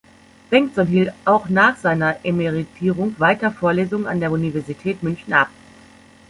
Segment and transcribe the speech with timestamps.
[0.49, 5.49] Bengtson hielt auch nach seiner Emeritierung weiter Vorlesungen an der Universität München ab.